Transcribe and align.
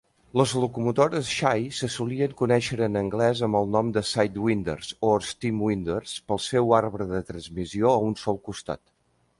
Les 0.39 0.51
locomotores 0.61 1.27
Shay 1.33 1.67
se 1.79 1.89
solien 1.95 2.33
conèixer 2.39 2.79
en 2.87 2.97
anglès 3.03 3.43
amb 3.49 3.59
el 3.61 3.69
nom 3.75 3.93
de 3.99 4.03
"sidewinders" 4.13 4.91
o 5.11 5.15
"stemwinders" 5.29 6.17
pel 6.31 6.43
seu 6.49 6.77
arbre 6.83 7.11
de 7.15 7.25
transmissió 7.31 7.95
a 7.97 8.03
un 8.11 8.21
sol 8.27 8.45
costat. 8.51 8.87